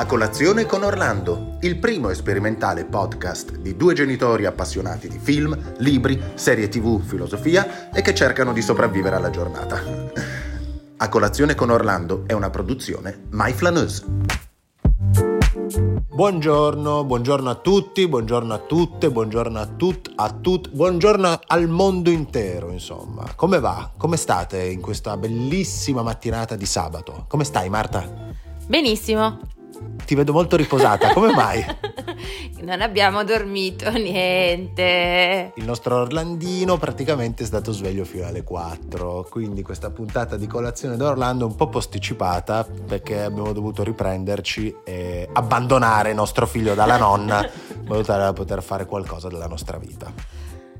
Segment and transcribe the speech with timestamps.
[0.00, 5.74] A colazione con Orlando, il primo e sperimentale podcast di due genitori appassionati di film,
[5.78, 9.82] libri, serie tv, filosofia e che cercano di sopravvivere alla giornata.
[10.98, 14.04] A colazione con Orlando è una produzione My Flaneuse.
[16.14, 22.10] Buongiorno, buongiorno a tutti, buongiorno a tutte, buongiorno a tut, a tut, buongiorno al mondo
[22.10, 23.32] intero, insomma.
[23.34, 23.90] Come va?
[23.96, 27.24] Come state in questa bellissima mattinata di sabato?
[27.26, 28.08] Come stai, Marta?
[28.64, 29.56] Benissimo.
[30.04, 31.64] Ti vedo molto riposata, come mai?
[32.62, 35.52] non abbiamo dormito niente.
[35.56, 40.96] Il nostro Orlandino praticamente è stato sveglio fino alle 4, quindi questa puntata di colazione
[40.96, 47.44] d'Orlando è un po' posticipata perché abbiamo dovuto riprenderci e abbandonare nostro figlio dalla nonna
[47.44, 50.12] in modo tale da poter fare qualcosa della nostra vita.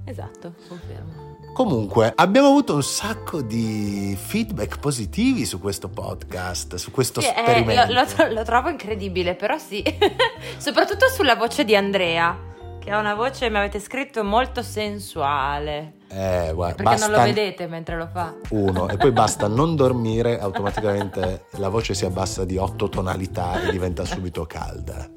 [0.05, 1.38] Esatto, confermo.
[1.59, 7.35] Comunque, abbiamo avuto un sacco di feedback positivi su questo podcast, su questo Sì, eh,
[7.37, 7.93] esperimento.
[7.93, 9.83] lo, lo- lo trovo incredibile, però sì.
[10.57, 12.39] Soprattutto sulla voce di Andrea,
[12.79, 15.95] che ha una voce, mi avete scritto, molto sensuale.
[16.11, 18.35] Eh, guarda, Perché non lo vedete mentre lo fa.
[18.51, 23.73] uno e poi basta non dormire, automaticamente la voce si abbassa di otto tonalità e
[23.73, 25.09] diventa subito calda.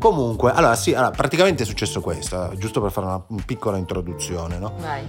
[0.00, 4.56] Comunque, allora sì, allora, praticamente è successo questo, giusto per fare una, una piccola introduzione,
[4.58, 4.72] no?
[4.78, 5.02] Vai.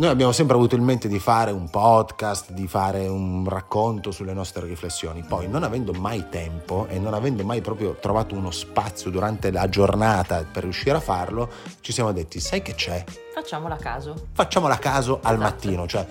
[0.00, 4.32] Noi abbiamo sempre avuto in mente di fare un podcast, di fare un racconto sulle
[4.32, 9.10] nostre riflessioni, poi non avendo mai tempo e non avendo mai proprio trovato uno spazio
[9.10, 11.50] durante la giornata per riuscire a farlo,
[11.82, 13.04] ci siamo detti, sai che c'è?
[13.34, 14.14] Facciamola a caso.
[14.32, 15.38] Facciamola a caso al Esatto.
[15.38, 16.06] mattino, cioè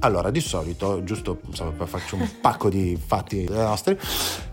[0.00, 3.98] allora, di solito, giusto insomma, farci un pacco di fatti nostri,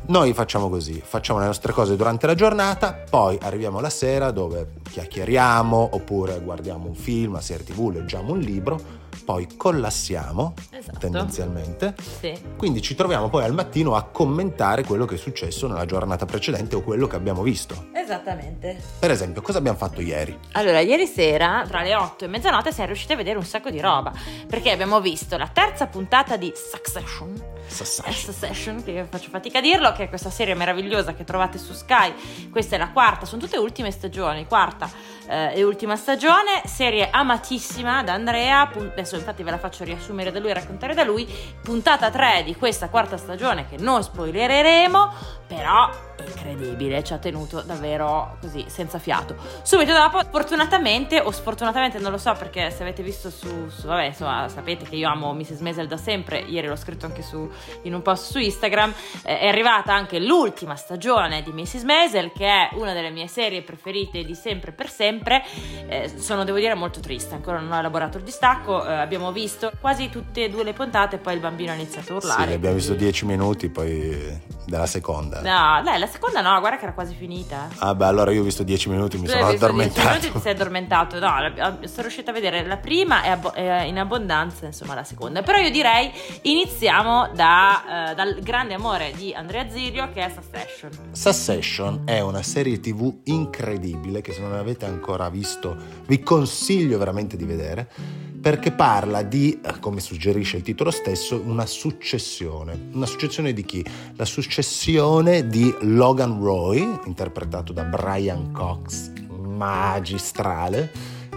[0.08, 4.74] noi facciamo così, facciamo le nostre cose durante la giornata, poi arriviamo la sera dove
[4.90, 10.98] chiacchieriamo oppure guardiamo un film, una serie tv, leggiamo un libro, poi collassiamo Esatto.
[11.00, 12.34] tendenzialmente, Sì.
[12.58, 16.76] quindi ci troviamo poi al mattino a commentare quello che è successo nella giornata precedente
[16.76, 17.88] o quello che abbiamo visto.
[17.94, 18.82] Esattamente.
[19.00, 20.38] Per esempio, cosa abbiamo fatto ieri?
[20.54, 23.80] Allora, ieri sera, tra le 8 e mezzanotte, siamo riusciti a vedere un sacco di
[23.80, 24.12] roba.
[24.48, 27.50] Perché abbiamo visto la terza puntata di Succession.
[27.68, 28.32] Sassasci.
[28.32, 31.74] Succession, che io faccio fatica a dirlo, che è questa serie meravigliosa che trovate su
[31.74, 32.50] Sky.
[32.50, 34.90] Questa è la quarta, sono tutte ultime stagioni, quarta
[35.32, 36.62] eh, e ultima stagione.
[36.66, 38.68] Serie amatissima da Andrea.
[38.68, 41.26] pun- adesso infatti ve la faccio riassumere da lui e raccontare da lui.
[41.64, 45.14] Puntata 3 di questa quarta stagione che non spoilereremo,
[45.48, 45.90] però
[46.26, 49.36] incredibile, ci ha tenuto davvero così, senza fiato.
[49.64, 54.06] Subito dopo, fortunatamente o sfortunatamente non lo so perché se avete visto su, su- vabbè,
[54.06, 55.60] insomma, sapete che io amo Mrs.
[55.60, 57.50] Maisel da sempre, ieri l'ho scritto anche su,
[57.84, 58.94] in un post su Instagram,
[59.24, 61.84] eh, è arrivata anche l'ultima stagione di Mrs.
[61.84, 65.44] Maisel che è una delle mie serie preferite di sempre per sempre.
[65.88, 69.72] Eh, sono, devo dire, molto triste, ancora non ho elaborato il distacco, eh, abbiamo visto
[69.80, 72.48] quasi tutte e due le puntate, poi il bambino ha iniziato a urlare.
[72.48, 75.38] Sì, abbiamo visto 10 minuti poi della seconda.
[75.42, 77.70] No, dai, la seconda no, guarda che era quasi finita.
[77.78, 80.08] Ah beh, allora io ho visto 10 minuti, mi Tu sono visto 10 addormentato.
[80.10, 81.20] minuti ti sei addormentato.
[81.20, 85.04] No, la- sono riuscita a vedere la prima e abbo- e in abbondanza, insomma, la
[85.04, 85.42] seconda.
[85.42, 86.12] Però io direi
[86.42, 90.92] iniziamo da, eh, dal grande amore di Andrea Zirio che è Succession.
[91.12, 95.76] Succession è una serie tv incredibile che se non avete ancora visto
[96.08, 97.90] vi consiglio veramente di vedere
[98.42, 102.90] perché parla di, eh, come suggerisce il titolo stesso, una successione.
[102.94, 103.86] Una successione di chi?
[104.16, 110.92] La successione di Logan Roy, interpretato da Brian Cox, magistrale,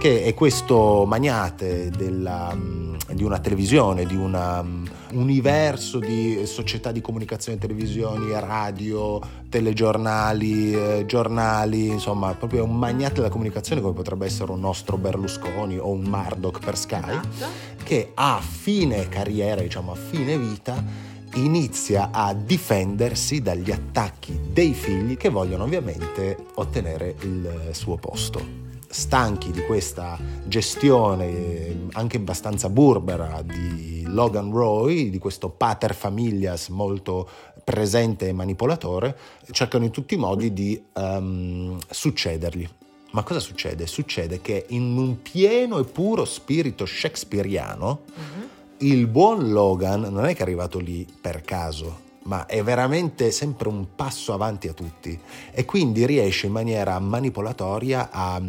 [0.05, 7.01] che è questo magnate della, mm, di una televisione, di un universo di società di
[7.01, 14.53] comunicazione, televisioni, radio, telegiornali, eh, giornali, insomma, proprio un magnate della comunicazione come potrebbe essere
[14.53, 17.53] un nostro Berlusconi o un Murdoch per Sky, Esatto.
[17.83, 20.85] che a fine carriera, diciamo a fine vita,
[21.37, 28.64] inizia a difendersi dagli attacchi dei figli che vogliono ovviamente ottenere il suo posto.
[28.97, 30.17] Stanchi di questa
[30.47, 37.29] gestione anche abbastanza burbera di Logan Roy, di questo pater familias molto
[37.65, 39.19] presente e manipolatore,
[39.51, 42.69] cercano in tutti i modi di ehm, succedergli.
[43.11, 43.89] Ma cosa succede?
[43.89, 48.49] Succede che in un pieno e puro spirito shakespeariano, Mhm.
[48.79, 53.67] il buon Logan non è che è arrivato lì per caso, ma è veramente sempre
[53.67, 55.19] un passo avanti a tutti
[55.51, 58.41] e quindi riesce in maniera manipolatoria a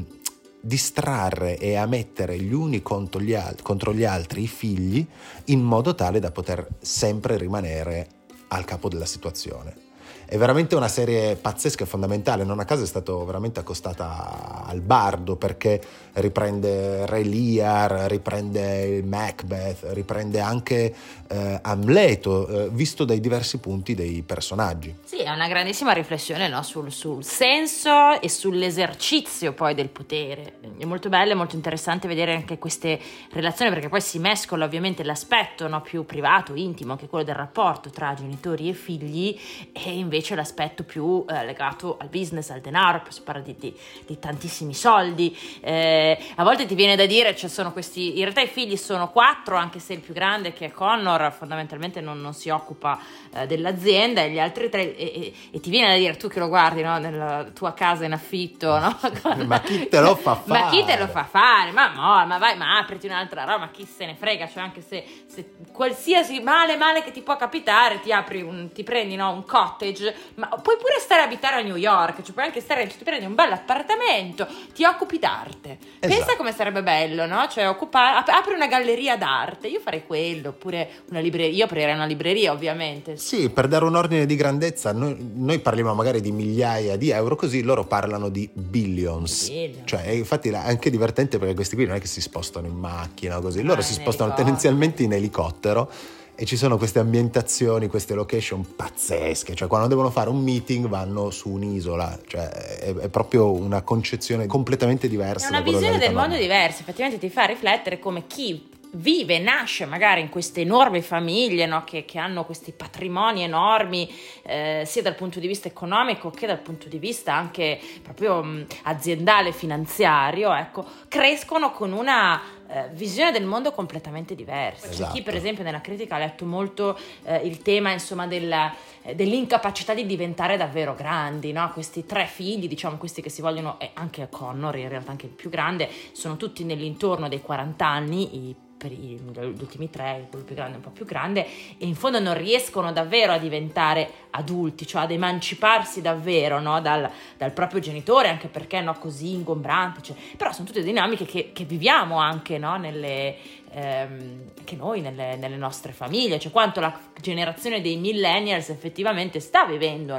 [0.65, 5.05] distrarre e a mettere gli uni contro gli, al- contro gli altri i figli
[5.45, 8.07] in modo tale da poter sempre rimanere
[8.47, 9.84] al capo della situazione.
[10.27, 12.43] È veramente una serie pazzesca e fondamentale.
[12.43, 15.79] Non a caso è stato veramente accostata al bardo perché
[16.13, 20.93] riprende Re Lear, riprende il Macbeth, riprende anche
[21.27, 24.95] eh, Amleto, eh, visto dai diversi punti dei personaggi.
[25.03, 26.63] Sì, è una grandissima riflessione no?
[26.63, 30.55] sul, sul, senso e sull'esercizio poi del potere.
[30.77, 32.99] È molto bello e molto interessante vedere anche queste
[33.31, 37.35] relazioni perché poi si mescola ovviamente l'aspetto no, più privato, intimo, che è quello del
[37.35, 39.37] rapporto tra genitori e figli
[39.71, 43.75] e invece l'aspetto più eh, legato al business, al denaro, si parla di, di,
[44.05, 45.35] di tantissimi soldi.
[45.61, 49.09] Eh, a volte ti viene da dire, cioè sono questi, in realtà i figli sono
[49.09, 52.99] quattro, anche se il più grande che è Connor fondamentalmente non, non si occupa
[53.33, 56.39] eh, dell'azienda e gli altri tre, e, e, e, ti viene da dire tu che
[56.39, 58.97] lo guardi no, nella tua casa in affitto, no?
[59.45, 60.59] ma chi te lo fa fare?
[60.59, 61.71] Ma chi te lo fa fare?
[61.71, 64.81] Ma, no, ma vai, ma apriti un'altra roba, ma chi se ne frega, cioè anche
[64.81, 69.31] se, se qualsiasi male male che ti può capitare, ti apri un, ti prendi no,
[69.31, 70.04] un cottage,
[70.35, 73.25] ma puoi pure stare a abitare a New York, cioè puoi anche stare, ti prendi
[73.25, 75.77] un bel appartamento, ti occupi d'arte.
[75.99, 76.15] Esatto.
[76.15, 77.47] Pensa come sarebbe bello, no?
[77.47, 82.05] Cioè occupa, apri una galleria d'arte, io farei quello, oppure una libreria, io aprirei una
[82.05, 83.17] libreria ovviamente.
[83.17, 87.35] Sì, per dare un ordine di grandezza, noi, noi parliamo magari di migliaia di euro,
[87.35, 89.49] così loro parlano di billions.
[89.49, 89.85] Billion.
[89.85, 93.39] Cioè, infatti è anche divertente perché questi qui non è che si spostano in macchina
[93.39, 95.91] così, loro ah, si spostano tendenzialmente in elicottero
[96.35, 101.29] e ci sono queste ambientazioni, queste location pazzesche, cioè quando devono fare un meeting vanno
[101.29, 105.47] su un'isola, cioè è, è proprio una concezione completamente diversa.
[105.47, 110.21] È una visione del mondo diversa, effettivamente ti fa riflettere come chi vive, nasce magari
[110.21, 111.83] in queste enormi famiglie no?
[111.83, 114.09] che, che, hanno questi patrimoni enormi,
[114.43, 118.65] eh, sia dal punto di vista economico che dal punto di vista anche proprio mh,
[118.83, 124.87] aziendale, finanziario, ecco, crescono con una eh, visione del mondo completamente diversa.
[124.87, 125.11] Esatto.
[125.11, 129.15] C'è chi, per esempio, nella critica ha letto molto eh, il tema insomma, della, eh,
[129.15, 131.51] dell'incapacità di diventare davvero grandi.
[131.51, 131.69] No?
[131.71, 135.31] Questi tre figli, diciamo, questi che si vogliono, e anche Connor, in realtà anche il
[135.31, 138.49] più grande, sono tutti nell'intorno dei 40 anni.
[138.49, 142.19] I per gli ultimi tre, quello più grande un po' più grande, e in fondo
[142.19, 146.81] non riescono davvero a diventare adulti, cioè ad emanciparsi davvero no?
[146.81, 150.15] dal, dal, proprio genitore, anche perché no, così ingombrante, cioè.
[150.37, 152.77] però sono tutte dinamiche che, che viviamo anche no?
[152.77, 153.35] nelle,
[153.71, 159.65] ehm, che noi nelle, nelle, nostre famiglie, cioè quanto la generazione dei millennials effettivamente sta
[159.65, 160.15] vivendo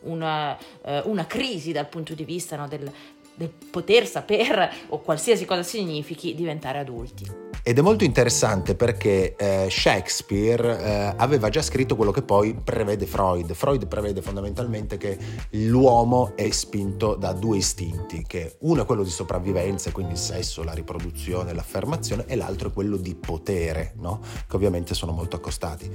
[0.00, 2.90] una, eh, una, crisi dal punto di vista del,
[3.34, 7.43] del poter saper o qualsiasi cosa significhi diventare adulti.
[7.66, 13.06] Ed è molto interessante perché eh, Shakespeare eh, aveva già scritto quello che poi prevede
[13.06, 13.54] Freud.
[13.54, 15.16] Freud prevede fondamentalmente che
[15.52, 20.62] l'uomo è spinto da due istinti, che uno è quello di sopravvivenza, quindi il sesso,
[20.62, 24.20] la riproduzione, l'affermazione, e l'altro è quello di potere, no?
[24.46, 25.90] che ovviamente sono molto accostati.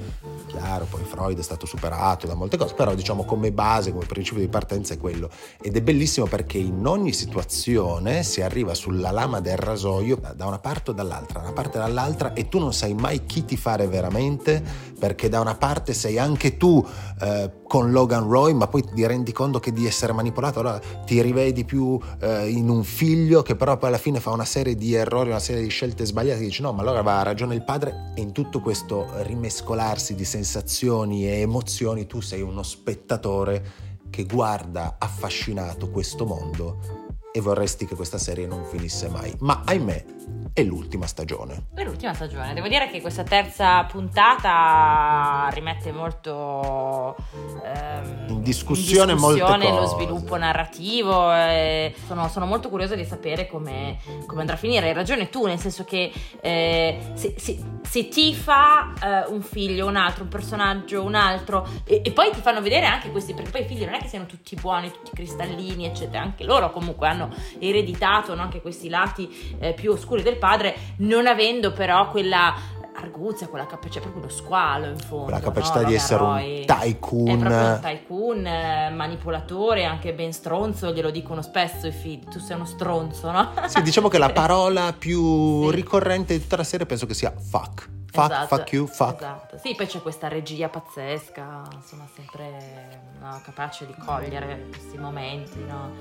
[0.47, 4.41] Chiaro, poi Freud è stato superato da molte cose, però diciamo come base, come principio
[4.41, 5.29] di partenza è quello.
[5.61, 10.57] Ed è bellissimo perché in ogni situazione si arriva sulla lama del rasoio da una
[10.57, 14.63] parte o dall'altra parte dall'altra e tu non sai mai chi ti fare veramente
[14.97, 16.85] perché da una parte sei anche tu
[17.21, 21.21] eh, con Logan Roy ma poi ti rendi conto che di essere manipolato allora ti
[21.21, 24.93] rivedi più eh, in un figlio che però poi alla fine fa una serie di
[24.93, 28.11] errori una serie di scelte sbagliate e dici no ma allora aveva ragione il padre.
[28.15, 34.95] E in tutto questo rimescolarsi di sensazioni e emozioni tu sei uno spettatore che guarda
[34.97, 36.98] affascinato questo mondo
[37.31, 39.33] e vorresti che questa serie non finisse mai.
[39.39, 40.05] Ma ahimè,
[40.53, 41.67] è l'ultima stagione.
[41.73, 42.53] È l'ultima stagione.
[42.53, 47.15] Devo dire che questa terza puntata rimette molto
[47.63, 51.33] ehm, in discussione, in discussione lo sviluppo narrativo.
[51.33, 54.87] Eh, sono, sono, molto curiosa di sapere come, come, andrà a finire.
[54.87, 59.85] Hai ragione tu, nel senso che eh, se, se, se, ti fa eh, un figlio,
[59.85, 63.51] un altro, un personaggio, un altro, e, e, poi ti fanno vedere anche questi, perché
[63.51, 66.23] poi i figli non è che siano tutti buoni, tutti cristallini, eccetera.
[66.23, 67.18] Anche loro comunque hanno
[67.59, 73.47] ereditato no, anche questi lati eh, più oscuri del padre, non avendo però quella arguzia,
[73.47, 75.25] quella capacità, cioè proprio lo squalo in fondo.
[75.25, 75.87] Quella capacità no?
[75.87, 77.29] di essere un tycoon.
[77.29, 82.65] Un tycoon, eh, manipolatore, anche ben stronzo, glielo dicono spesso i figli, tu sei uno
[82.65, 83.53] stronzo, no?
[83.67, 85.75] Sì, diciamo che la parola più sì.
[85.75, 87.97] ricorrente di tutta la serie penso che sia fuck.
[88.11, 89.15] Fuck, esatto, fuck you, fuck.
[89.17, 89.57] Esatto.
[89.57, 95.91] Sì, poi c'è questa regia pazzesca, insomma, sempre no, capace di cogliere questi momenti, no?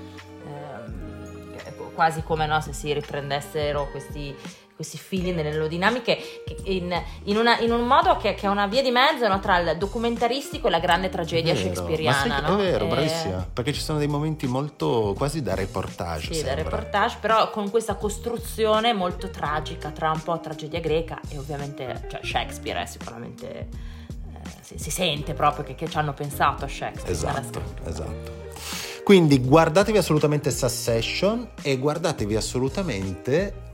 [0.45, 4.35] Eh, quasi come no, se si riprendessero questi
[4.79, 6.17] questi figli nelle loro dinamiche
[6.63, 6.89] in,
[7.25, 9.77] in, una, in un modo che, che, è una via di mezzo no, tra il
[9.77, 12.39] documentaristico e la grande tragedia vero, shakespeariana.
[12.39, 12.53] No?
[12.53, 12.87] È vero, e...
[12.87, 16.27] bravissima, perché ci sono dei momenti molto quasi da reportage.
[16.27, 16.53] Sì, sembra.
[16.53, 22.07] da reportage, però con questa costruzione molto tragica tra un po' tragedia greca e ovviamente
[22.09, 23.67] cioè Shakespeare è sicuramente
[24.61, 27.11] si, si sente proprio che, che ci hanno pensato a Shakespeare.
[27.11, 28.47] Esatto, esatto.
[29.03, 33.67] Quindi guardatevi assolutamente Succession e guardatevi assolutamente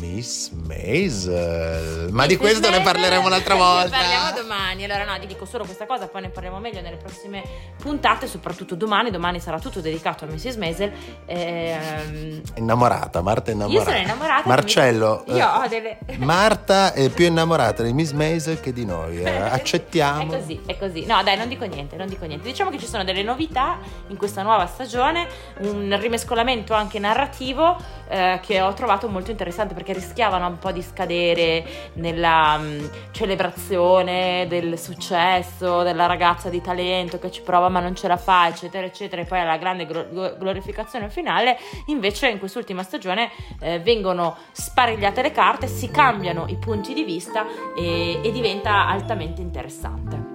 [0.00, 2.08] Miss Maisel.
[2.10, 3.96] Ma Miss di questo ne Maisel, parleremo un'altra volta.
[3.96, 4.84] Ne parliamo domani.
[4.84, 7.42] Allora, no, ti dico solo questa cosa, poi ne parliamo meglio nelle prossime
[7.78, 9.10] puntate, soprattutto domani.
[9.10, 10.56] Domani sarà tutto dedicato a Mrs.
[10.56, 10.92] Maisel.
[11.26, 13.90] Ehm, Innamorata, Marta è innamorata.
[13.90, 14.48] Io sono innamorata.
[14.48, 15.98] Marcello, mi- Io eh, ho delle.
[16.18, 19.22] Marta è più innamorata di Miss Maisel che di noi.
[19.22, 19.28] eh,
[19.58, 20.32] Accettiamo.
[20.32, 21.04] È così, è così.
[21.06, 22.46] No, dai, non dico niente, non dico niente.
[22.46, 23.78] Diciamo che ci sono delle novità
[24.08, 25.26] in questa nuova stagione,
[25.60, 27.76] un rimescolamento anche narrativo
[28.08, 34.46] eh, che ho trovato molto interessante perché rischiavano un po' di scadere nella mh, celebrazione
[34.48, 38.86] del successo della ragazza di talento che ci prova ma non ce la fa, eccetera,
[38.86, 41.58] eccetera, e poi alla grande glo- glorificazione finale.
[41.86, 43.30] Invece in quest'ultima stagione
[43.60, 49.40] eh, vengono sparigliate le carte, si cambiano i punti di vista e, e diventa altamente
[49.40, 50.27] interessante.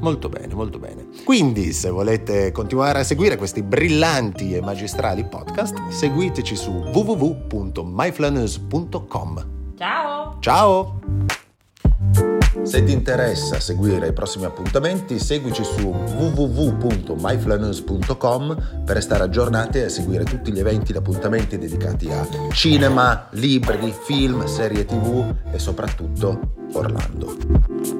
[0.00, 1.08] Molto bene, molto bene.
[1.24, 9.46] Quindi, se volete continuare a seguire questi brillanti e magistrali podcast, seguiteci su www.myflaneuse.com.
[9.76, 10.36] Ciao!
[10.40, 10.98] Ciao!
[12.62, 20.24] Se ti interessa seguire i prossimi appuntamenti, seguici su www.myflaneuse.com per restare aggiornati e seguire
[20.24, 26.38] tutti gli eventi ed appuntamenti dedicati a cinema, libri, film, serie tv e soprattutto
[26.72, 27.99] Orlando.